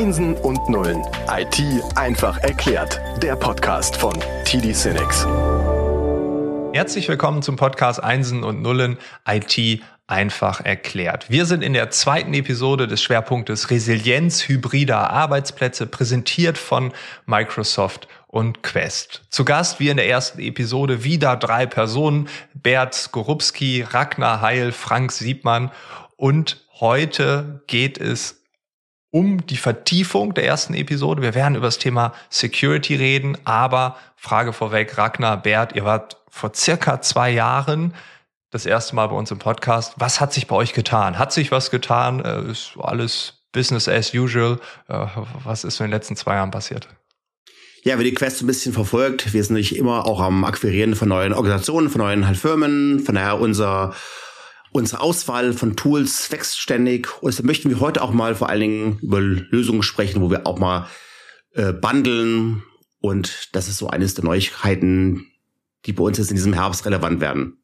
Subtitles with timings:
[0.00, 1.02] Einsen und Nullen.
[1.28, 1.62] IT
[1.94, 2.98] einfach erklärt.
[3.22, 4.14] Der Podcast von
[4.46, 5.26] TD Cinex.
[6.72, 8.96] Herzlich willkommen zum Podcast Einsen und Nullen
[9.28, 11.28] IT einfach erklärt.
[11.28, 16.92] Wir sind in der zweiten Episode des Schwerpunktes Resilienz hybrider Arbeitsplätze, präsentiert von
[17.26, 19.24] Microsoft und Quest.
[19.28, 25.12] Zu Gast wie in der ersten Episode wieder drei Personen, Bert Skorupski, Ragnar Heil, Frank
[25.12, 25.70] Siebmann
[26.16, 28.39] und heute geht es
[29.10, 31.22] um die Vertiefung der ersten Episode.
[31.22, 36.52] Wir werden über das Thema Security reden, aber Frage vorweg, Ragnar, Bert, ihr wart vor
[36.54, 37.94] circa zwei Jahren
[38.50, 39.94] das erste Mal bei uns im Podcast.
[39.96, 41.18] Was hat sich bei euch getan?
[41.18, 42.24] Hat sich was getan?
[42.24, 44.58] Äh, ist alles Business as usual?
[44.88, 45.06] Äh,
[45.44, 46.88] was ist in den letzten zwei Jahren passiert?
[47.82, 51.08] Ja, wer die Quest ein bisschen verfolgt, wir sind natürlich immer auch am Akquirieren von
[51.08, 53.00] neuen Organisationen, von neuen halt Firmen.
[53.00, 53.94] Von daher unser
[54.72, 58.60] Unsere Auswahl von Tools wächst ständig und deshalb möchten wir heute auch mal vor allen
[58.60, 60.86] Dingen über Lösungen sprechen, wo wir auch mal
[61.54, 62.62] äh, bundeln
[63.00, 65.26] und das ist so eines der Neuigkeiten,
[65.86, 67.56] die bei uns jetzt in diesem Herbst relevant werden.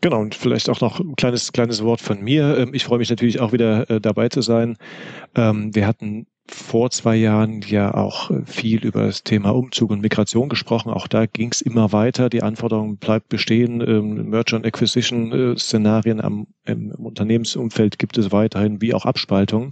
[0.00, 2.58] Genau, und vielleicht auch noch ein kleines, kleines Wort von mir.
[2.58, 4.76] Ähm, ich freue mich natürlich auch wieder äh, dabei zu sein.
[5.34, 10.00] Ähm, wir hatten vor zwei Jahren ja auch äh, viel über das Thema Umzug und
[10.00, 10.90] Migration gesprochen.
[10.90, 12.28] Auch da ging es immer weiter.
[12.28, 13.80] Die Anforderung bleibt bestehen.
[13.80, 19.70] Ähm, Merger and Acquisition äh, am, im Unternehmensumfeld gibt es weiterhin, wie auch Abspaltungen.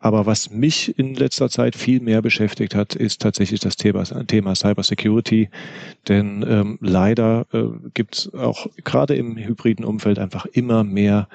[0.00, 4.54] Aber was mich in letzter Zeit viel mehr beschäftigt hat, ist tatsächlich das Thema, Thema
[4.54, 5.50] Cybersecurity.
[6.08, 11.28] Denn ähm, leider äh, gibt es auch gerade im hybriden Umfeld einfach immer mehr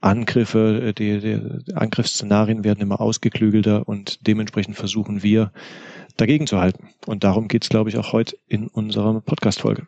[0.00, 5.52] Angriffe, äh, die, die Angriffsszenarien werden immer ausgeklügelter und dementsprechend versuchen wir
[6.16, 6.88] dagegen zu halten.
[7.06, 9.86] Und darum geht es, glaube ich, auch heute in unserer Podcast-Folge.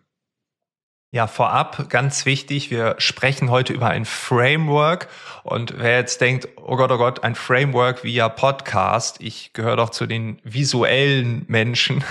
[1.12, 5.08] Ja, vorab ganz wichtig, wir sprechen heute über ein Framework.
[5.42, 9.90] Und wer jetzt denkt, oh Gott, oh Gott, ein Framework via Podcast, ich gehöre doch
[9.90, 12.04] zu den visuellen Menschen.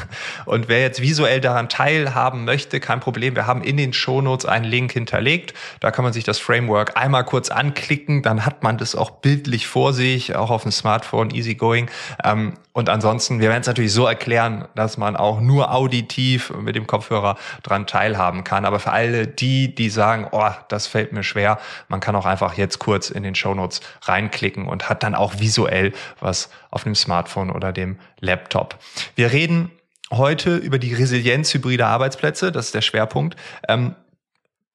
[0.45, 4.65] Und wer jetzt visuell daran teilhaben möchte, kein Problem, wir haben in den Shownotes einen
[4.65, 8.95] Link hinterlegt, da kann man sich das Framework einmal kurz anklicken, dann hat man das
[8.95, 11.89] auch bildlich vor sich, auch auf dem Smartphone, easy going.
[12.25, 16.77] Ähm, und ansonsten, wir werden es natürlich so erklären, dass man auch nur auditiv mit
[16.77, 21.23] dem Kopfhörer dran teilhaben kann, aber für alle die, die sagen, oh, das fällt mir
[21.23, 21.59] schwer,
[21.89, 25.91] man kann auch einfach jetzt kurz in den Shownotes reinklicken und hat dann auch visuell
[26.21, 28.79] was auf dem Smartphone oder dem Laptop.
[29.15, 29.71] Wir reden
[30.09, 33.35] heute über die Resilienz hybrider Arbeitsplätze, das ist der Schwerpunkt.
[33.67, 33.93] Ähm,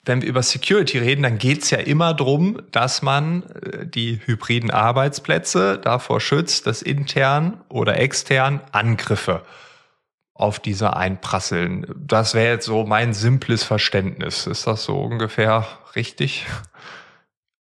[0.06, 4.20] wenn wir über Security reden, dann geht es ja immer drum, dass man äh, die
[4.24, 9.42] hybriden Arbeitsplätze davor schützt, dass intern oder extern Angriffe
[10.34, 11.86] auf diese einprasseln.
[11.96, 14.46] Das wäre jetzt so mein simples Verständnis.
[14.46, 16.46] Ist das so ungefähr richtig?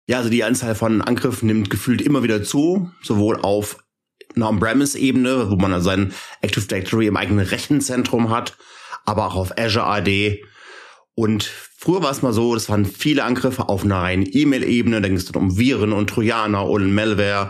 [0.08, 3.78] Ja, also die Anzahl von Angriffen nimmt gefühlt immer wieder zu, sowohl auf
[4.36, 8.58] einer On-Premise-Ebene, wo man also sein Active Directory im eigenen Rechenzentrum hat,
[9.06, 10.44] aber auch auf Azure AD.
[11.20, 15.08] Und früher war es mal so, das waren viele Angriffe auf einer reinen E-Mail-Ebene, da
[15.08, 17.50] ging es dann um Viren und Trojaner und Malware.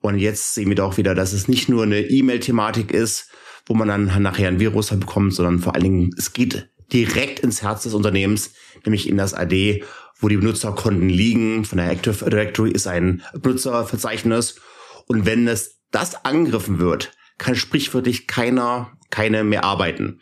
[0.00, 3.28] Und jetzt sehen wir doch wieder, dass es nicht nur eine E-Mail-Thematik ist,
[3.66, 7.60] wo man dann nachher ein Virus bekommt, sondern vor allen Dingen, es geht direkt ins
[7.60, 8.52] Herz des Unternehmens,
[8.84, 9.82] nämlich in das AD,
[10.20, 11.64] wo die Benutzerkonten liegen.
[11.64, 14.60] Von der Active Directory ist ein Benutzerverzeichnis.
[15.08, 20.20] Und wenn es das angegriffen wird, kann sprichwörtlich keiner, keine mehr arbeiten.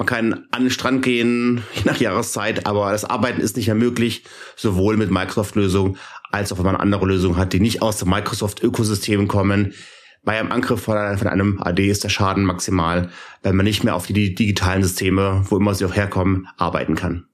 [0.00, 3.74] Man kann an den Strand gehen, je nach Jahreszeit, aber das Arbeiten ist nicht mehr
[3.74, 4.24] möglich,
[4.56, 5.98] sowohl mit Microsoft-Lösungen
[6.32, 9.74] als auch wenn man andere Lösungen hat, die nicht aus dem Microsoft-Ökosystem kommen,
[10.24, 13.10] bei einem Angriff von einem AD ist der Schaden maximal,
[13.42, 17.26] wenn man nicht mehr auf die digitalen Systeme, wo immer sie auch herkommen, arbeiten kann.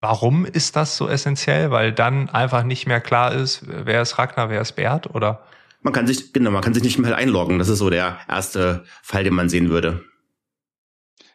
[0.00, 1.72] Warum ist das so essentiell?
[1.72, 5.42] Weil dann einfach nicht mehr klar ist, wer ist Ragnar, wer ist Bert, oder?
[5.82, 7.58] Man kann sich, genau, man kann sich nicht mehr einloggen.
[7.58, 10.04] Das ist so der erste Fall, den man sehen würde.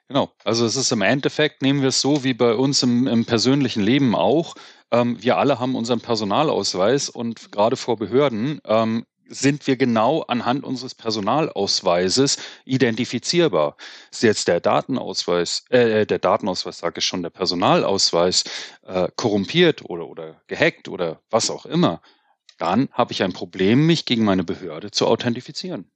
[0.10, 3.26] Genau, also es ist im Endeffekt, nehmen wir es so wie bei uns im, im
[3.26, 4.56] persönlichen Leben auch.
[4.92, 10.66] Ähm, wir alle haben unseren Personalausweis und gerade vor Behörden ähm, sind wir genau anhand
[10.66, 13.78] unseres Personalausweises identifizierbar.
[14.12, 18.44] Ist jetzt der Datenausweis, äh, der Datenausweis, sage ich schon, der Personalausweis
[18.84, 22.02] äh, korrumpiert oder, oder gehackt oder was auch immer,
[22.60, 25.93] dann habe ich ein Problem, mich gegen meine Behörde zu authentifizieren.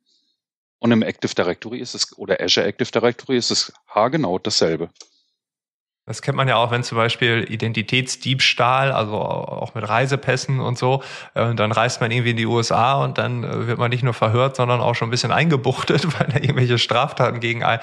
[0.80, 4.90] Und im Active Directory ist es, oder Azure Active Directory ist es haargenau dasselbe.
[6.08, 11.04] Das kennt man ja auch, wenn zum Beispiel Identitätsdiebstahl, also auch mit Reisepässen und so,
[11.34, 14.14] äh, dann reist man irgendwie in die USA und dann äh, wird man nicht nur
[14.14, 17.80] verhört, sondern auch schon ein bisschen eingebuchtet, weil da irgendwelche Straftaten gegen ein,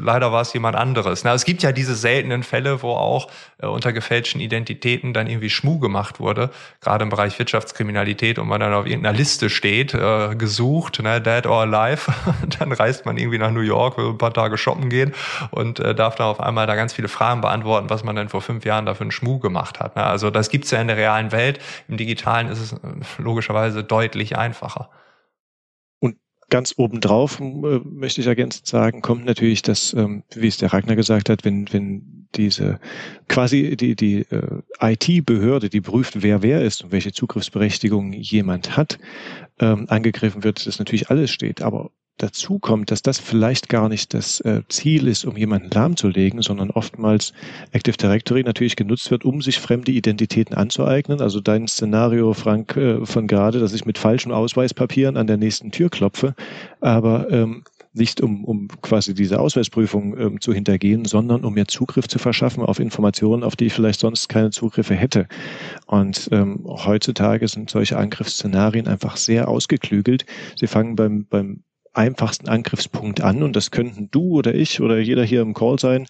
[0.00, 1.22] leider war es jemand anderes.
[1.22, 3.28] Na, es gibt ja diese seltenen Fälle, wo auch
[3.58, 6.48] äh, unter gefälschten Identitäten dann irgendwie Schmuh gemacht wurde,
[6.80, 9.92] gerade im Bereich Wirtschaftskriminalität und man dann auf irgendeiner Liste steht,
[10.38, 12.10] gesucht, ne, dead or alive,
[12.58, 15.12] dann reist man irgendwie nach New York, will ein paar Tage shoppen gehen
[15.50, 18.40] und darf da auf einmal da ganz viele Fragen beantworten beantworten, was man denn vor
[18.40, 19.96] fünf Jahren da für einen Schmuh gemacht hat.
[19.96, 20.04] Ne?
[20.04, 21.58] Also das gibt's ja in der realen Welt.
[21.88, 22.78] Im Digitalen ist es äh,
[23.18, 24.90] logischerweise deutlich einfacher.
[25.98, 26.16] Und
[26.48, 30.96] ganz obendrauf äh, möchte ich ergänzend sagen, kommt natürlich das, ähm, wie es der Ragnar
[30.96, 32.80] gesagt hat, wenn, wenn diese
[33.28, 38.98] quasi die, die äh, IT-Behörde, die prüft, wer wer ist und welche Zugriffsberechtigung jemand hat,
[39.60, 41.62] ähm, angegriffen wird, das natürlich alles steht.
[41.62, 46.42] Aber dazu kommt, dass das vielleicht gar nicht das äh, Ziel ist, um jemanden lahmzulegen,
[46.42, 47.32] sondern oftmals
[47.72, 51.20] Active Directory natürlich genutzt wird, um sich fremde Identitäten anzueignen.
[51.20, 55.70] Also dein Szenario, Frank, äh, von gerade, dass ich mit falschen Ausweispapieren an der nächsten
[55.70, 56.34] Tür klopfe,
[56.80, 57.64] aber ähm,
[57.96, 62.62] nicht um, um quasi diese Ausweisprüfung ähm, zu hintergehen, sondern um mir Zugriff zu verschaffen
[62.62, 65.26] auf Informationen, auf die ich vielleicht sonst keine Zugriffe hätte.
[65.86, 70.26] Und ähm, heutzutage sind solche Angriffsszenarien einfach sehr ausgeklügelt.
[70.56, 71.62] Sie fangen beim, beim
[71.96, 73.42] einfachsten Angriffspunkt an.
[73.42, 76.06] Und das könnten du oder ich oder jeder hier im Call sein,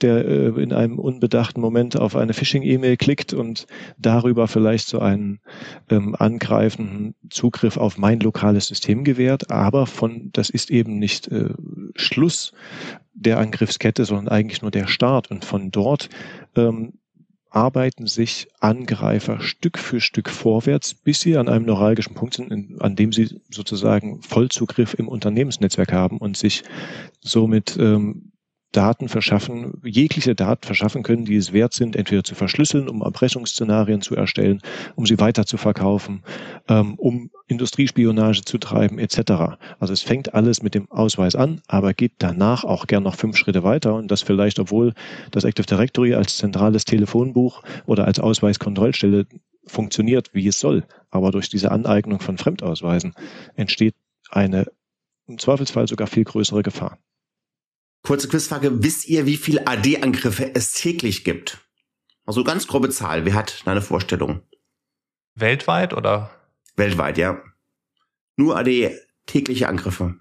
[0.00, 3.66] der äh, in einem unbedachten Moment auf eine Phishing-E-Mail klickt und
[3.98, 5.40] darüber vielleicht so einen
[5.88, 11.50] ähm, angreifenden Zugriff auf mein lokales System gewährt, aber von das ist eben nicht äh,
[11.96, 12.52] Schluss
[13.14, 15.30] der Angriffskette, sondern eigentlich nur der Start.
[15.30, 16.08] Und von dort
[16.56, 16.94] ähm,
[17.50, 22.96] arbeiten sich Angreifer Stück für Stück vorwärts, bis sie an einem neuralgischen Punkt sind, an
[22.96, 26.62] dem sie sozusagen Vollzugriff im Unternehmensnetzwerk haben und sich
[27.20, 28.29] somit ähm,
[28.72, 34.00] Daten verschaffen, jegliche Daten verschaffen können, die es wert sind, entweder zu verschlüsseln, um Erpressungsszenarien
[34.00, 34.62] zu erstellen,
[34.94, 36.22] um sie weiter zu verkaufen,
[36.68, 39.58] ähm, um Industriespionage zu treiben, etc.
[39.80, 43.36] Also es fängt alles mit dem Ausweis an, aber geht danach auch gern noch fünf
[43.36, 44.94] Schritte weiter und das vielleicht, obwohl
[45.32, 49.26] das Active Directory als zentrales Telefonbuch oder als Ausweiskontrollstelle
[49.66, 50.84] funktioniert, wie es soll.
[51.10, 53.14] Aber durch diese Aneignung von Fremdausweisen
[53.56, 53.94] entsteht
[54.30, 54.66] eine
[55.26, 56.98] im Zweifelsfall sogar viel größere Gefahr.
[58.02, 58.82] Kurze Quizfrage.
[58.82, 61.58] Wisst ihr, wie viele AD-Angriffe es täglich gibt?
[62.26, 63.24] Also ganz grobe Zahl.
[63.24, 64.42] Wer hat eine Vorstellung?
[65.34, 66.30] Weltweit oder?
[66.76, 67.42] Weltweit, ja.
[68.36, 70.16] Nur AD tägliche Angriffe.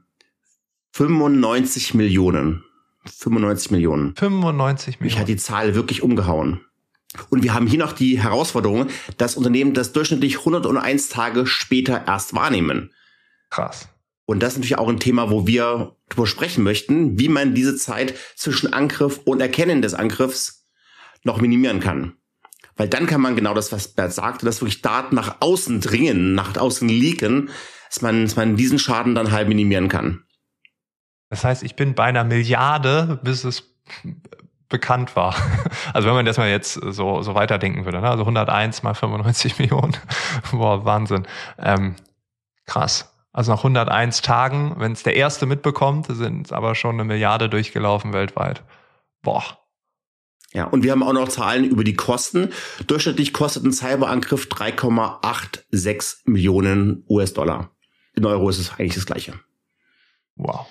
[0.91, 2.63] 95 Millionen.
[3.05, 4.15] 95 Millionen.
[4.15, 5.05] 95 Millionen.
[5.05, 6.61] Mich hat die Zahl wirklich umgehauen.
[7.29, 8.87] Und wir haben hier noch die Herausforderung,
[9.17, 12.93] dass Unternehmen das durchschnittlich 101 Tage später erst wahrnehmen.
[13.49, 13.87] Krass.
[14.29, 17.75] Und das ist natürlich auch ein Thema, wo wir darüber sprechen möchten, wie man diese
[17.75, 20.67] Zeit zwischen Angriff und Erkennen des Angriffs
[21.23, 22.13] noch minimieren kann.
[22.77, 26.35] Weil dann kann man genau das, was Bert sagte, dass wirklich Daten nach außen dringen,
[26.35, 27.49] nach außen leaken,
[27.89, 30.21] dass man, dass man diesen Schaden dann halt minimieren kann.
[31.31, 33.63] Das heißt, ich bin bei einer Milliarde, bis es
[34.69, 35.35] bekannt war.
[35.91, 38.07] Also wenn man das mal jetzt so, so weiterdenken würde, ne?
[38.07, 39.97] also 101 mal 95 Millionen,
[40.51, 41.25] boah, Wahnsinn.
[41.57, 41.95] Ähm,
[42.67, 43.11] krass.
[43.39, 47.47] Also nach 101 Tagen, wenn es der erste mitbekommt, sind es aber schon eine Milliarde
[47.47, 48.63] durchgelaufen weltweit.
[49.21, 49.45] Boah.
[50.51, 52.51] Ja, und wir haben auch noch Zahlen über die Kosten.
[52.85, 57.71] Durchschnittlich kostet ein Cyberangriff 3,86 Millionen US-Dollar.
[58.13, 59.39] In Euro ist es eigentlich das gleiche.
[60.35, 60.67] Wow.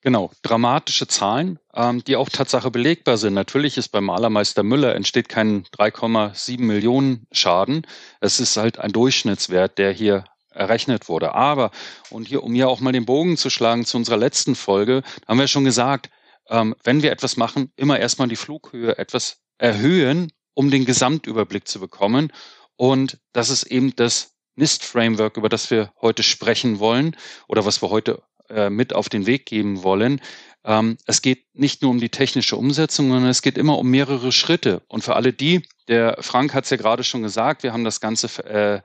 [0.00, 3.34] Genau, dramatische Zahlen, ähm, die auch Tatsache belegbar sind.
[3.34, 7.84] Natürlich ist beim Malermeister Müller entsteht kein 3,7 Millionen Schaden.
[8.20, 10.22] Es ist halt ein Durchschnittswert, der hier
[10.54, 11.34] errechnet wurde.
[11.34, 11.70] Aber,
[12.10, 15.38] und hier, um hier auch mal den Bogen zu schlagen zu unserer letzten Folge, haben
[15.38, 16.10] wir schon gesagt,
[16.48, 21.80] ähm, wenn wir etwas machen, immer erstmal die Flughöhe etwas erhöhen, um den Gesamtüberblick zu
[21.80, 22.32] bekommen.
[22.76, 27.16] Und das ist eben das NIST-Framework, über das wir heute sprechen wollen
[27.48, 30.20] oder was wir heute äh, mit auf den Weg geben wollen.
[30.64, 34.30] Ähm, es geht nicht nur um die technische Umsetzung, sondern es geht immer um mehrere
[34.30, 34.82] Schritte.
[34.88, 38.00] Und für alle die, der Frank hat es ja gerade schon gesagt, wir haben das
[38.00, 38.80] Ganze äh,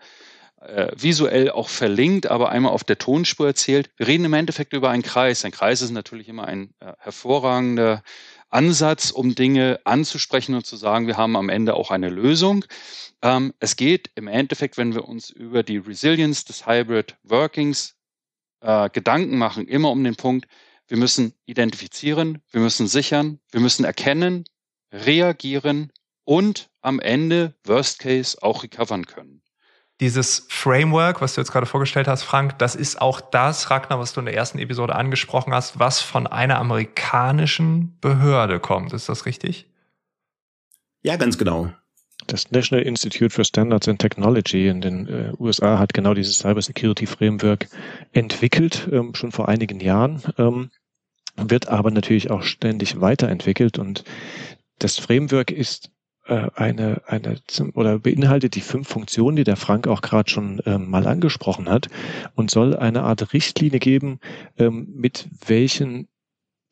[0.61, 3.89] äh, visuell auch verlinkt, aber einmal auf der Tonspur erzählt.
[3.97, 5.45] Wir reden im Endeffekt über einen Kreis.
[5.45, 8.01] Ein Kreis ist natürlich immer ein äh, hervorragender
[8.49, 12.65] Ansatz, um Dinge anzusprechen und zu sagen, wir haben am Ende auch eine Lösung.
[13.21, 17.95] Ähm, es geht im Endeffekt, wenn wir uns über die Resilience des Hybrid Workings
[18.61, 20.47] äh, Gedanken machen, immer um den Punkt,
[20.87, 24.45] wir müssen identifizieren, wir müssen sichern, wir müssen erkennen,
[24.91, 25.91] reagieren
[26.23, 29.41] und am Ende, Worst Case, auch recovern können
[30.00, 34.13] dieses Framework, was du jetzt gerade vorgestellt hast, Frank, das ist auch das, Ragnar, was
[34.13, 38.94] du in der ersten Episode angesprochen hast, was von einer amerikanischen Behörde kommt.
[38.94, 39.68] Ist das richtig?
[41.01, 41.72] Ja, ganz genau.
[42.27, 47.06] Das National Institute for Standards and Technology in den äh, USA hat genau dieses Cybersecurity
[47.06, 47.68] Framework
[48.12, 50.70] entwickelt, ähm, schon vor einigen Jahren, ähm,
[51.38, 54.04] wird aber natürlich auch ständig weiterentwickelt und
[54.80, 55.89] das Framework ist
[56.27, 57.39] eine, eine
[57.74, 61.88] oder beinhaltet die fünf Funktionen, die der Frank auch gerade schon ähm, mal angesprochen hat
[62.36, 64.19] und soll eine Art Richtlinie geben,
[64.57, 66.07] ähm, mit welchen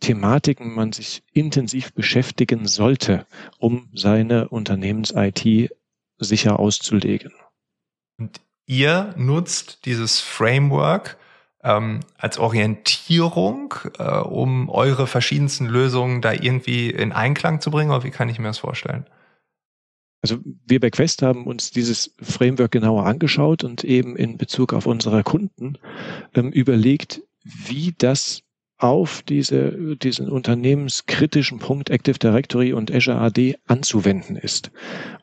[0.01, 3.25] Thematiken man sich intensiv beschäftigen sollte,
[3.57, 5.71] um seine Unternehmens-IT
[6.17, 7.31] sicher auszulegen.
[8.17, 11.17] Und ihr nutzt dieses Framework
[11.65, 17.89] ähm, als Orientierung, äh, um eure verschiedensten Lösungen da irgendwie in Einklang zu bringen?
[17.89, 19.05] Oder wie kann ich mir das vorstellen?
[20.25, 24.87] Also wir bei Quest haben uns dieses Framework genauer angeschaut und eben in Bezug auf
[24.87, 25.77] unsere Kunden
[26.33, 28.41] ähm, überlegt, wie das
[28.79, 34.71] auf diese, diesen unternehmenskritischen Punkt Active Directory und Azure AD anzuwenden ist.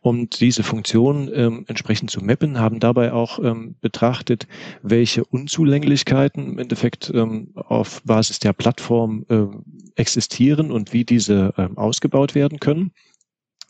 [0.02, 4.46] Und diese Funktion ähm, entsprechend zu mappen, haben dabei auch ähm, betrachtet,
[4.82, 9.46] welche Unzulänglichkeiten im Endeffekt ähm, auf Basis der Plattform äh,
[9.96, 12.92] existieren und wie diese ähm, ausgebaut werden können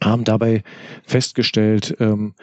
[0.05, 0.63] haben dabei
[1.05, 2.35] festgestellt, ähm,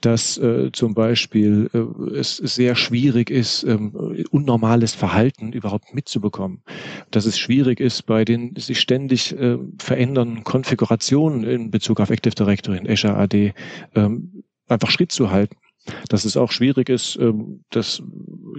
[0.00, 3.92] dass äh, zum Beispiel äh, es sehr schwierig ist, ähm,
[4.30, 6.62] unnormales Verhalten überhaupt mitzubekommen.
[7.10, 12.34] Dass es schwierig ist, bei den sich ständig äh, verändernden Konfigurationen in Bezug auf Active
[12.34, 13.54] Directory in Azure AD
[13.94, 15.56] ähm, einfach Schritt zu halten
[16.10, 17.18] dass es auch schwierig ist,
[17.70, 18.02] dass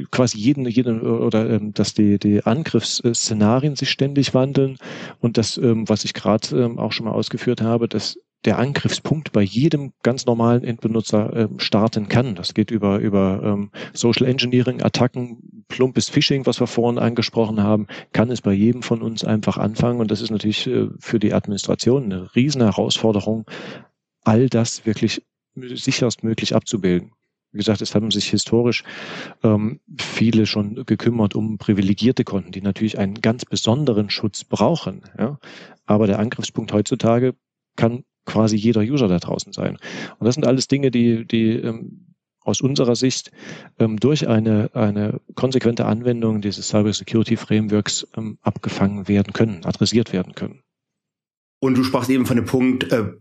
[0.10, 4.78] quasi jeden, jeden oder dass die, die Angriffsszenarien sich ständig wandeln
[5.20, 9.92] und das, was ich gerade auch schon mal ausgeführt habe, dass der Angriffspunkt bei jedem
[10.02, 12.36] ganz normalen Endbenutzer äh, starten kann.
[12.36, 17.88] Das geht über, über ähm, Social Engineering, Attacken, plumpes Phishing, was wir vorhin angesprochen haben,
[18.14, 20.00] kann es bei jedem von uns einfach anfangen.
[20.00, 23.46] Und das ist natürlich äh, für die Administration eine riesen Herausforderung,
[24.24, 25.22] all das wirklich
[25.56, 27.12] sicherstmöglich abzubilden.
[27.52, 28.84] Wie gesagt, es haben sich historisch
[29.44, 35.02] ähm, viele schon gekümmert um privilegierte Konten, die natürlich einen ganz besonderen Schutz brauchen.
[35.18, 35.40] Ja?
[35.86, 37.34] Aber der Angriffspunkt heutzutage
[37.76, 39.78] kann quasi jeder User da draußen sein.
[40.20, 43.32] Und das sind alles Dinge, die, die ähm, aus unserer Sicht
[43.80, 50.14] ähm, durch eine, eine konsequente Anwendung dieses Cyber Security Frameworks ähm, abgefangen werden können, adressiert
[50.14, 50.62] werden können.
[51.60, 53.12] Und du sprachst eben von dem Punkt äh,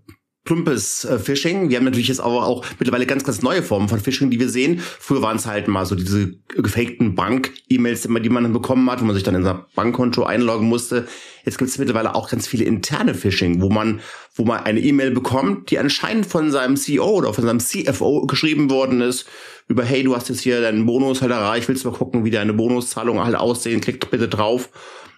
[0.44, 1.68] plumpes äh, Phishing.
[1.68, 4.48] Wir haben natürlich jetzt aber auch mittlerweile ganz, ganz neue Formen von Phishing, die wir
[4.48, 4.80] sehen.
[4.80, 9.04] Früher waren es halt mal so diese gefakten Bank-E-Mails, die man dann bekommen hat, wo
[9.04, 11.06] man sich dann in sein Bankkonto einloggen musste.
[11.44, 14.00] Jetzt gibt es mittlerweile auch ganz viele interne Phishing, wo man,
[14.34, 18.70] wo man eine E-Mail bekommt, die anscheinend von seinem CEO oder von seinem CFO geschrieben
[18.70, 19.26] worden ist,
[19.68, 22.30] über hey, du hast jetzt hier deinen Bonus halt erreicht, willst du mal gucken, wie
[22.30, 24.70] deine Bonuszahlungen halt aussehen, klick bitte drauf.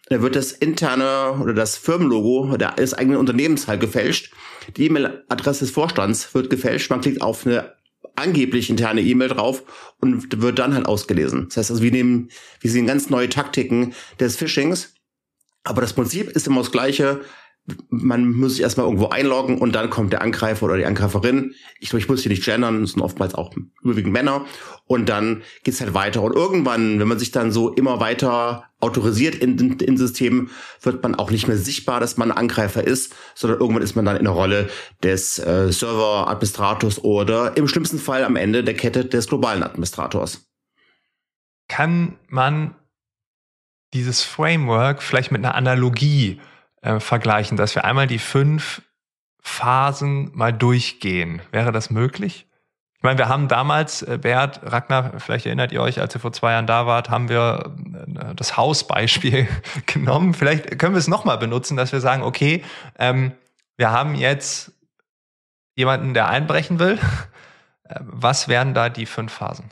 [0.08, 4.32] Da wird das interne oder das Firmenlogo des eigenen Unternehmens halt gefälscht.
[4.76, 6.90] Die E-Mail-Adresse des Vorstands wird gefälscht.
[6.90, 7.74] Man klickt auf eine
[8.16, 9.62] angeblich interne E-Mail drauf
[10.00, 11.46] und wird dann halt ausgelesen.
[11.48, 14.94] Das heißt also, wir nehmen, wir sehen ganz neue Taktiken des Phishings.
[15.64, 17.20] Aber das Prinzip ist immer das gleiche
[17.88, 21.54] man muss sich erstmal irgendwo einloggen und dann kommt der Angreifer oder die Angreiferin.
[21.78, 24.44] Ich, ich muss hier nicht gendern, das sind oftmals auch überwiegend Männer.
[24.86, 26.22] Und dann geht's halt weiter.
[26.22, 30.50] Und irgendwann, wenn man sich dann so immer weiter autorisiert in, in, in Systemen,
[30.82, 34.16] wird man auch nicht mehr sichtbar, dass man Angreifer ist, sondern irgendwann ist man dann
[34.16, 34.68] in der Rolle
[35.02, 40.48] des äh, Server-Administrators oder im schlimmsten Fall am Ende der Kette des globalen Administrators.
[41.68, 42.74] Kann man
[43.92, 46.40] dieses Framework vielleicht mit einer Analogie
[46.82, 48.82] äh, vergleichen, dass wir einmal die fünf
[49.42, 51.42] Phasen mal durchgehen.
[51.50, 52.46] Wäre das möglich?
[53.00, 56.32] Ich meine, wir haben damals, äh, Bert, Ragnar, vielleicht erinnert ihr euch, als ihr vor
[56.32, 59.49] zwei Jahren da wart, haben wir äh, das Hausbeispiel
[59.87, 60.34] genommen.
[60.34, 62.62] Vielleicht können wir es nochmal benutzen, dass wir sagen, okay,
[62.99, 63.32] ähm,
[63.78, 64.72] wir haben jetzt
[65.76, 66.99] jemanden, der einbrechen will.
[68.00, 69.70] Was wären da die fünf Phasen?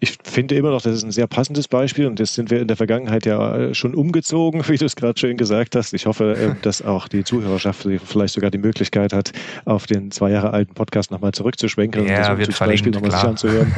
[0.00, 2.68] Ich finde immer noch, das ist ein sehr passendes Beispiel und das sind wir in
[2.68, 5.92] der Vergangenheit ja äh, schon umgezogen, wie du es gerade schön gesagt hast.
[5.92, 9.32] Ich hoffe, äh, dass auch die Zuhörerschaft vielleicht sogar die Möglichkeit hat,
[9.66, 13.74] auf den zwei Jahre alten Podcast nochmal zurückzuschwenken ja, und das Beispiel nochmal sich anzuhören.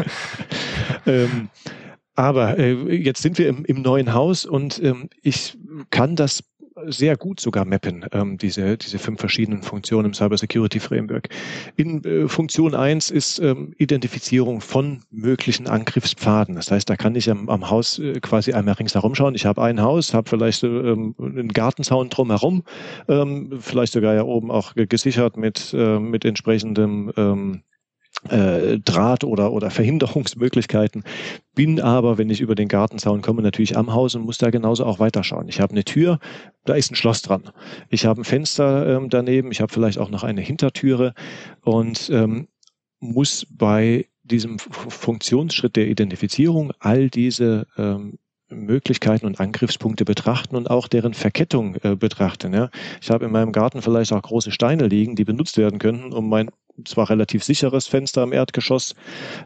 [1.06, 1.48] ähm,
[2.14, 5.58] aber äh, jetzt sind wir im, im neuen Haus und ähm, ich
[5.90, 6.44] kann das
[6.86, 11.28] sehr gut sogar mappen, ähm, diese, diese fünf verschiedenen Funktionen im Cyber Security Framework.
[11.76, 16.54] In äh, Funktion eins ist ähm, Identifizierung von möglichen Angriffspfaden.
[16.54, 19.34] Das heißt, da kann ich am, am Haus äh, quasi einmal ringsherum schauen.
[19.34, 22.62] Ich habe ein Haus, habe vielleicht ähm, einen Gartenzaun drumherum,
[23.08, 27.62] ähm, vielleicht sogar ja oben auch gesichert mit, äh, mit entsprechendem ähm,
[28.28, 31.04] äh, Draht oder, oder Verhinderungsmöglichkeiten.
[31.54, 34.84] Bin aber, wenn ich über den Gartenzaun komme, natürlich am Haus und muss da genauso
[34.84, 35.48] auch weiterschauen.
[35.48, 36.18] Ich habe eine Tür,
[36.64, 37.50] da ist ein Schloss dran.
[37.88, 41.14] Ich habe ein Fenster ähm, daneben, ich habe vielleicht auch noch eine Hintertüre
[41.62, 42.48] und ähm,
[43.00, 48.18] muss bei diesem Funktionsschritt der Identifizierung all diese ähm,
[48.52, 52.52] Möglichkeiten und Angriffspunkte betrachten und auch deren Verkettung äh, betrachten.
[52.54, 52.70] Ja.
[53.00, 56.28] Ich habe in meinem Garten vielleicht auch große Steine liegen, die benutzt werden könnten, um
[56.28, 56.50] mein
[56.84, 58.94] zwar relativ sicheres Fenster im Erdgeschoss,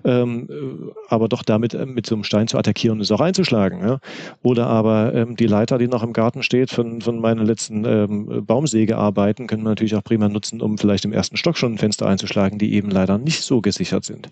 [0.04, 3.21] ähm, äh, aber doch damit äh, mit so einem Stein zu attackieren und es auch
[3.21, 3.80] einzuschlagen.
[3.80, 4.00] Ja?
[4.42, 8.45] Oder aber ähm, die Leiter, die noch im Garten steht, von, von meinen letzten ähm,
[8.47, 12.06] Baumsägearbeiten, können wir natürlich auch prima nutzen, um vielleicht im ersten Stock schon ein Fenster
[12.06, 14.28] einzuschlagen, die eben leider nicht so gesichert sind.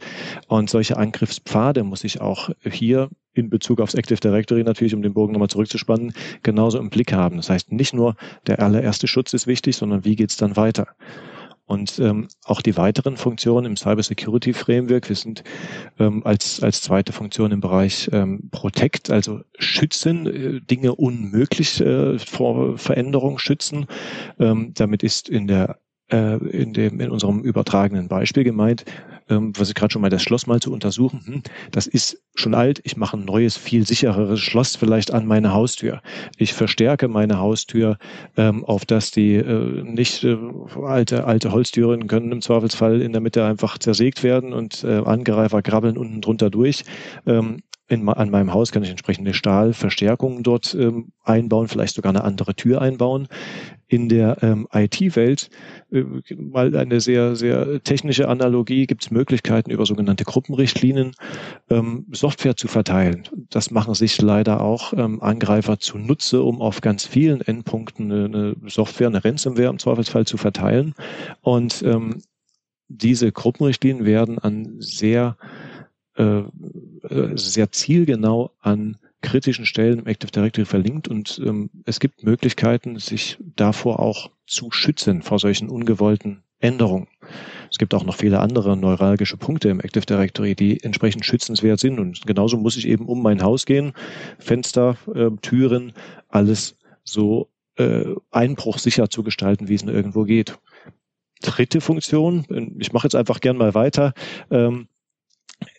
[0.49, 5.13] Und solche Angriffspfade muss ich auch hier in Bezug aufs Active Directory natürlich, um den
[5.13, 7.37] Bogen nochmal zurückzuspannen, genauso im Blick haben.
[7.37, 8.15] Das heißt, nicht nur
[8.47, 10.87] der allererste Schutz ist wichtig, sondern wie geht's dann weiter?
[11.67, 15.43] Und ähm, auch die weiteren Funktionen im Cyber Security Framework, wir sind
[15.99, 22.19] ähm, als, als zweite Funktion im Bereich ähm, Protect, also schützen, äh, Dinge unmöglich äh,
[22.19, 23.87] vor Veränderung schützen.
[24.39, 25.79] Ähm, damit ist in der
[26.13, 28.85] äh, in, dem, in unserem übertragenen Beispiel gemeint,
[29.29, 31.21] ähm, was ich gerade schon mal das Schloss mal zu untersuchen.
[31.25, 35.53] Hm, das ist schon alt, ich mache ein neues, viel sichereres Schloss vielleicht an meine
[35.53, 36.03] Haustür.
[36.37, 37.99] Ich verstärke meine Haustür,
[38.37, 40.37] ähm, auf dass die äh, nicht äh,
[40.83, 45.63] alte, alte Holztüren können im Zweifelsfall in der Mitte einfach zersägt werden und äh, Angreifer
[45.63, 46.85] krabbeln unten drunter durch.
[47.27, 52.25] Ähm, in, an meinem Haus kann ich entsprechende Stahlverstärkungen dort ähm, einbauen, vielleicht sogar eine
[52.25, 53.29] andere Tür einbauen.
[53.87, 55.51] In der ähm, IT-Welt,
[55.93, 56.03] äh,
[56.35, 61.13] mal eine sehr, sehr technische Analogie, gibt es Möglichkeiten über sogenannte Gruppenrichtlinien
[61.69, 63.29] ähm, Software zu verteilen.
[63.51, 69.09] Das machen sich leider auch ähm, Angreifer zunutze, um auf ganz vielen Endpunkten eine, Software,
[69.09, 70.95] eine Ransomware im Zweifelsfall zu verteilen.
[71.43, 72.23] Und ähm,
[72.89, 75.37] diese Gruppenrichtlinien werden an sehr
[76.17, 76.43] äh,
[77.09, 82.99] äh, sehr zielgenau an kritischen Stellen im Active Directory verlinkt und ähm, es gibt Möglichkeiten,
[82.99, 87.09] sich davor auch zu schützen vor solchen ungewollten Änderungen.
[87.71, 91.99] Es gibt auch noch viele andere neuralgische Punkte im Active Directory, die entsprechend schützenswert sind
[91.99, 93.93] und genauso muss ich eben um mein Haus gehen,
[94.39, 95.95] Fenster, äh, Türen,
[96.29, 100.59] alles so äh, einbruchsicher zu gestalten, wie es nur irgendwo geht.
[101.43, 104.15] Dritte Funktion, ich mache jetzt einfach gern mal weiter.
[104.51, 104.87] Ähm,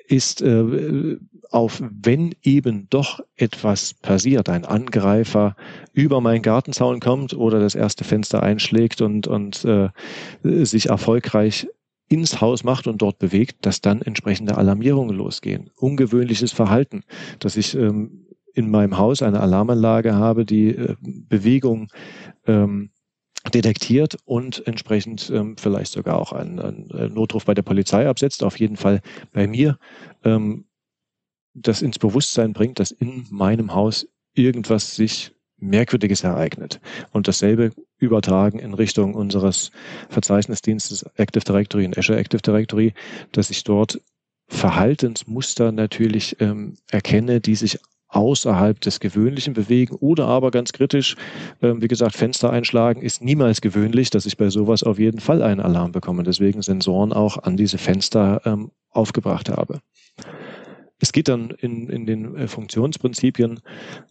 [0.08, 1.18] ist äh,
[1.52, 5.56] auf, wenn eben doch etwas passiert, ein Angreifer
[5.94, 9.90] über meinen Gartenzaun kommt oder das erste Fenster einschlägt und, und äh,
[10.44, 11.68] sich erfolgreich
[12.08, 15.72] ins Haus macht und dort bewegt, dass dann entsprechende Alarmierungen losgehen.
[15.76, 17.04] Ungewöhnliches Verhalten,
[17.40, 21.88] dass ich ähm, in meinem Haus eine Alarmanlage habe, die äh, Bewegung
[22.46, 22.92] ähm,
[23.50, 28.44] detektiert und entsprechend ähm, vielleicht sogar auch einen, einen, Notruf bei der Polizei absetzt.
[28.44, 29.78] Auf jeden Fall bei mir
[30.24, 30.66] ähm,
[31.54, 36.82] das ins Bewusstsein bringt, dass in meinem Haus irgendwas sich Merkwürdiges ereignet.
[37.12, 39.72] Und dasselbe übertragen in Richtung unseres
[40.10, 42.94] Verzeichnisdienstes Active Directory und Azure Active Directory,
[43.32, 44.02] dass ich dort
[44.48, 51.16] Verhaltensmuster natürlich ähm, erkenne, die sich außerhalb des Gewöhnlichen bewegen oder aber ganz kritisch,
[51.62, 55.42] ähm, wie gesagt, Fenster einschlagen ist niemals gewöhnlich, dass ich bei sowas auf jeden Fall
[55.42, 56.24] einen Alarm bekomme.
[56.24, 59.82] Deswegen Sensoren auch an diese Fenster ähm, aufgebracht habe.
[61.00, 63.60] Es geht dann in, in den äh, Funktionsprinzipien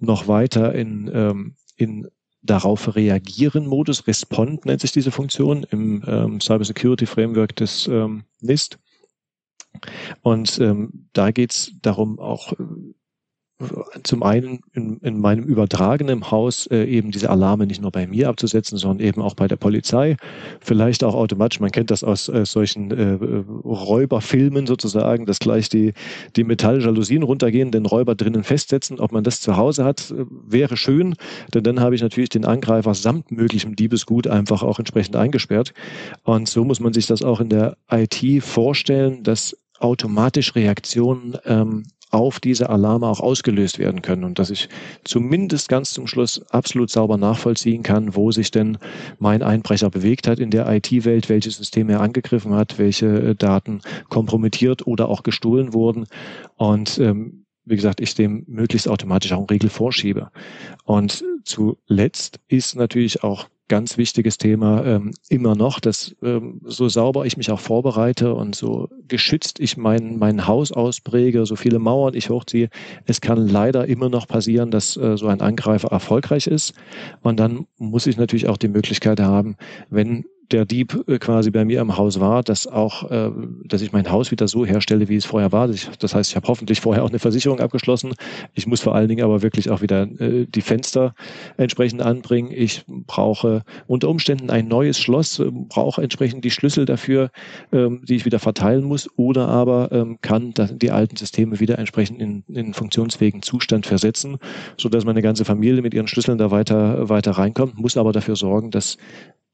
[0.00, 2.08] noch weiter in, ähm, in
[2.42, 4.06] darauf reagieren Modus.
[4.06, 8.78] Respond nennt sich diese Funktion im ähm, Cybersecurity Framework des ähm, NIST.
[10.22, 12.52] Und ähm, da geht es darum, auch
[14.02, 18.28] zum einen in, in meinem übertragenen Haus äh, eben diese Alarme nicht nur bei mir
[18.28, 20.16] abzusetzen, sondern eben auch bei der Polizei.
[20.60, 23.16] Vielleicht auch automatisch, man kennt das aus äh, solchen äh,
[23.64, 25.92] Räuberfilmen sozusagen, dass gleich die,
[26.34, 28.98] die Metalljalousien runtergehen, den Räuber drinnen festsetzen.
[28.98, 31.14] Ob man das zu Hause hat, äh, wäre schön,
[31.54, 35.72] denn dann habe ich natürlich den Angreifer samt möglichem Diebesgut einfach auch entsprechend eingesperrt.
[36.24, 41.84] Und so muss man sich das auch in der IT vorstellen, dass automatisch Reaktionen ähm,
[42.14, 44.68] auf diese Alarme auch ausgelöst werden können und dass ich
[45.04, 48.78] zumindest ganz zum Schluss absolut sauber nachvollziehen kann, wo sich denn
[49.18, 53.80] mein Einbrecher bewegt hat in der IT-Welt, welche Systeme er angegriffen hat, welche äh, Daten
[54.08, 56.06] kompromittiert oder auch gestohlen wurden
[56.56, 60.30] und ähm, wie gesagt, ich dem möglichst automatisch auch einen Regel vorschiebe.
[60.84, 67.24] Und zuletzt ist natürlich auch ganz wichtiges Thema ähm, immer noch, dass ähm, so sauber
[67.24, 72.14] ich mich auch vorbereite und so geschützt ich mein, mein Haus auspräge, so viele Mauern
[72.14, 72.68] ich hochziehe.
[73.06, 76.74] Es kann leider immer noch passieren, dass äh, so ein Angreifer erfolgreich ist.
[77.22, 79.56] Und dann muss ich natürlich auch die Möglichkeit haben,
[79.88, 83.30] wenn der Dieb äh, quasi bei mir im Haus war, dass auch, äh,
[83.64, 85.68] dass ich mein Haus wieder so herstelle, wie es vorher war.
[85.68, 88.14] Das heißt, ich habe hoffentlich vorher auch eine Versicherung abgeschlossen.
[88.54, 91.14] Ich muss vor allen Dingen aber wirklich auch wieder äh, die Fenster
[91.56, 92.50] entsprechend anbringen.
[92.52, 97.30] Ich brauche unter Umständen ein neues Schloss, brauche entsprechend die Schlüssel dafür,
[97.72, 102.20] ähm, die ich wieder verteilen muss, oder aber ähm, kann die alten Systeme wieder entsprechend
[102.20, 104.38] in, in funktionsfähigen Zustand versetzen,
[104.76, 108.36] so dass meine ganze Familie mit ihren Schlüsseln da weiter weiter reinkommt, muss aber dafür
[108.36, 108.96] sorgen, dass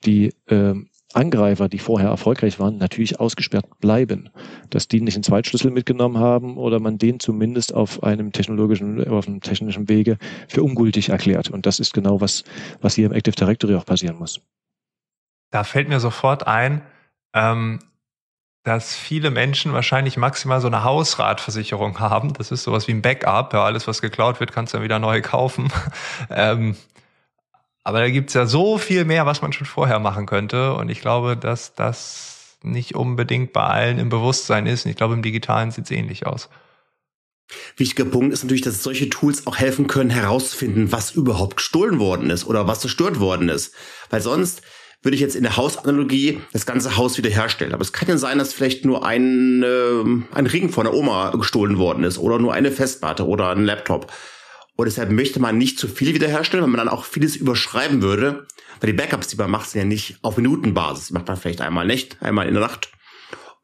[0.05, 0.75] die äh,
[1.13, 4.31] Angreifer, die vorher erfolgreich waren, natürlich ausgesperrt bleiben.
[4.71, 9.27] Dass die nicht einen Zweitschlüssel mitgenommen haben oder man den zumindest auf einem technologischen, auf
[9.27, 11.51] einem technischen Wege für ungültig erklärt.
[11.51, 12.45] Und das ist genau was,
[12.81, 14.41] was hier im Active Directory auch passieren muss.
[15.51, 16.83] Da fällt mir sofort ein,
[17.35, 17.81] ähm,
[18.63, 22.35] dass viele Menschen wahrscheinlich maximal so eine Hausratversicherung haben.
[22.35, 23.53] Das ist sowas wie ein Backup.
[23.53, 25.73] Ja, alles, was geklaut wird, kannst du dann wieder neu kaufen.
[26.31, 26.77] ähm,
[27.83, 30.75] aber da gibt's ja so viel mehr, was man schon vorher machen könnte.
[30.75, 34.85] Und ich glaube, dass das nicht unbedingt bei allen im Bewusstsein ist.
[34.85, 36.49] Und ich glaube, im Digitalen sieht's ähnlich aus.
[37.77, 42.31] Wichtiger Punkt ist natürlich, dass solche Tools auch helfen können, herauszufinden, was überhaupt gestohlen worden
[42.31, 43.75] ist oder was zerstört worden ist.
[44.11, 44.63] Weil sonst
[45.03, 47.73] würde ich jetzt in der Hausanalogie das ganze Haus wiederherstellen.
[47.73, 51.31] Aber es kann ja sein, dass vielleicht nur ein, äh, ein Ring von der Oma
[51.31, 54.13] gestohlen worden ist oder nur eine Festplatte oder ein Laptop.
[54.81, 58.47] Und deshalb möchte man nicht zu viel wiederherstellen, weil man dann auch vieles überschreiben würde.
[58.81, 61.09] Weil die Backups, die man macht, sind ja nicht auf Minutenbasis.
[61.09, 62.91] Die macht man vielleicht einmal nicht, einmal in der Nacht.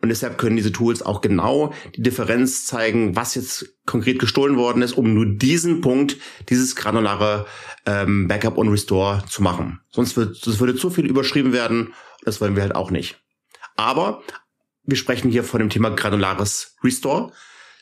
[0.02, 4.82] Und deshalb können diese Tools auch genau die Differenz zeigen, was jetzt konkret gestohlen worden
[4.82, 6.18] ist, um nur diesen Punkt,
[6.50, 7.46] dieses granulare
[7.86, 9.80] ähm, Backup und Restore zu machen.
[9.88, 11.94] Sonst, wird, sonst würde zu viel überschrieben werden.
[12.24, 13.18] Das wollen wir halt auch nicht.
[13.74, 14.22] Aber
[14.84, 17.32] wir sprechen hier von dem Thema granulares Restore.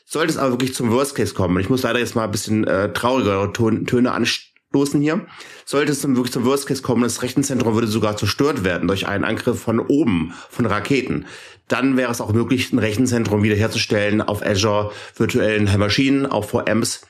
[0.05, 2.65] Sollte es aber wirklich zum Worst Case kommen, ich muss leider jetzt mal ein bisschen
[2.65, 5.25] äh, traurigere Töne anstoßen hier,
[5.65, 9.07] sollte es dann wirklich zum Worst Case kommen, das Rechenzentrum würde sogar zerstört werden durch
[9.07, 11.25] einen Angriff von oben, von Raketen,
[11.67, 17.01] dann wäre es auch möglich, ein Rechenzentrum wiederherzustellen auf Azure, virtuellen Maschinen, auf VMs,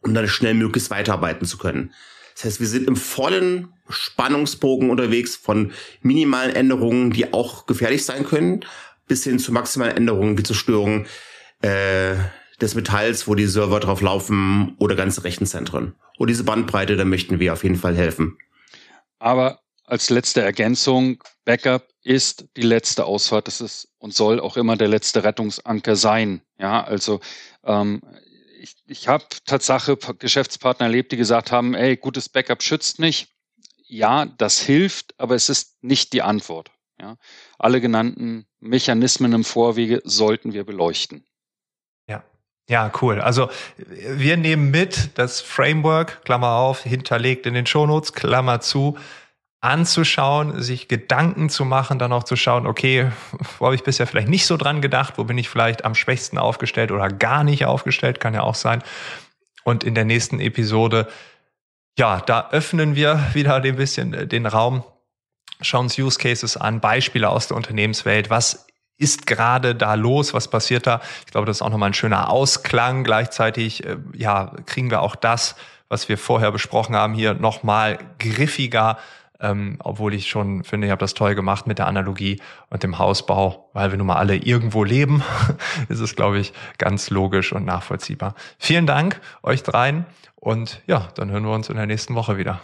[0.00, 1.92] um dann schnell möglichst weiterarbeiten zu können.
[2.34, 5.70] Das heißt, wir sind im vollen Spannungsbogen unterwegs von
[6.02, 8.64] minimalen Änderungen, die auch gefährlich sein können,
[9.06, 11.06] bis hin zu maximalen Änderungen wie Zerstörung
[11.64, 12.16] äh,
[12.60, 15.94] des Metalls, wo die Server drauf laufen oder ganze Rechenzentren.
[16.18, 18.38] Und diese Bandbreite, da möchten wir auf jeden Fall helfen.
[19.18, 23.46] Aber als letzte Ergänzung, Backup ist die letzte Ausfahrt.
[23.46, 26.42] Das ist und soll auch immer der letzte Rettungsanker sein.
[26.58, 27.20] Ja, also
[27.64, 28.02] ähm,
[28.60, 33.28] ich, ich habe Tatsache Geschäftspartner erlebt, die gesagt haben, ey, gutes Backup schützt mich.
[33.86, 36.70] Ja, das hilft, aber es ist nicht die Antwort.
[37.00, 37.16] Ja,
[37.58, 41.26] alle genannten Mechanismen im Vorwege sollten wir beleuchten.
[42.68, 43.20] Ja, cool.
[43.20, 48.96] Also wir nehmen mit das Framework, Klammer auf, hinterlegt in den Shownotes, Klammer zu,
[49.60, 53.10] anzuschauen, sich Gedanken zu machen, dann auch zu schauen, okay,
[53.58, 56.38] wo habe ich bisher vielleicht nicht so dran gedacht, wo bin ich vielleicht am schwächsten
[56.38, 58.82] aufgestellt oder gar nicht aufgestellt, kann ja auch sein.
[59.64, 61.08] Und in der nächsten Episode,
[61.98, 64.84] ja, da öffnen wir wieder ein bisschen den Raum,
[65.60, 70.34] schauen uns Use Cases an, Beispiele aus der Unternehmenswelt, was ist gerade da los?
[70.34, 71.00] Was passiert da?
[71.26, 73.04] Ich glaube, das ist auch nochmal ein schöner Ausklang.
[73.04, 75.56] Gleichzeitig, äh, ja, kriegen wir auch das,
[75.88, 78.98] was wir vorher besprochen haben, hier nochmal griffiger.
[79.40, 82.98] Ähm, obwohl ich schon finde, ich habe das toll gemacht mit der Analogie und dem
[82.98, 85.22] Hausbau, weil wir nun mal alle irgendwo leben,
[85.88, 88.36] ist es, glaube ich, ganz logisch und nachvollziehbar.
[88.58, 92.60] Vielen Dank euch dreien und ja, dann hören wir uns in der nächsten Woche wieder.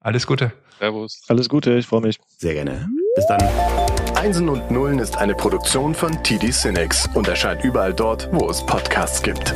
[0.00, 0.52] Alles Gute.
[0.78, 1.22] Servus.
[1.28, 2.18] Alles Gute, ich freue mich.
[2.38, 2.88] Sehr gerne.
[3.14, 3.91] Bis dann.
[4.22, 8.64] Einsen und Nullen ist eine Produktion von TD Cinex und erscheint überall dort, wo es
[8.64, 9.52] Podcasts gibt.